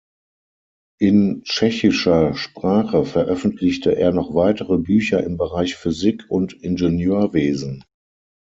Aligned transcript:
In 0.99 1.43
tschechischer 1.43 2.33
Sprache 2.33 3.05
veröffentlichte 3.05 3.95
er 3.95 4.11
noch 4.11 4.33
weitere 4.33 4.79
Bücher 4.79 5.23
im 5.23 5.37
Bereich 5.37 5.75
Physik 5.75 6.25
und 6.27 6.53
Ingenieurwesen. 6.53 7.83